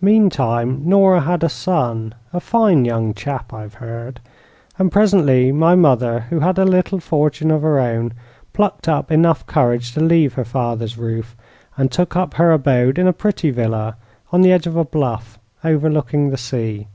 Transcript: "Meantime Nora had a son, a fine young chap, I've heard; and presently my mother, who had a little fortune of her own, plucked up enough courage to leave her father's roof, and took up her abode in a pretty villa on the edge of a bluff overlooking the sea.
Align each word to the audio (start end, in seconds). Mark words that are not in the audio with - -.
"Meantime 0.00 0.80
Nora 0.88 1.20
had 1.20 1.44
a 1.44 1.50
son, 1.50 2.14
a 2.32 2.40
fine 2.40 2.86
young 2.86 3.12
chap, 3.12 3.52
I've 3.52 3.74
heard; 3.74 4.18
and 4.78 4.90
presently 4.90 5.52
my 5.52 5.74
mother, 5.74 6.20
who 6.30 6.40
had 6.40 6.58
a 6.58 6.64
little 6.64 6.98
fortune 6.98 7.50
of 7.50 7.60
her 7.60 7.78
own, 7.78 8.14
plucked 8.54 8.88
up 8.88 9.12
enough 9.12 9.46
courage 9.46 9.92
to 9.92 10.00
leave 10.00 10.32
her 10.32 10.46
father's 10.46 10.96
roof, 10.96 11.36
and 11.76 11.92
took 11.92 12.16
up 12.16 12.32
her 12.32 12.52
abode 12.52 12.98
in 12.98 13.06
a 13.06 13.12
pretty 13.12 13.50
villa 13.50 13.96
on 14.32 14.40
the 14.40 14.50
edge 14.50 14.66
of 14.66 14.76
a 14.78 14.82
bluff 14.86 15.38
overlooking 15.62 16.30
the 16.30 16.38
sea. 16.38 16.88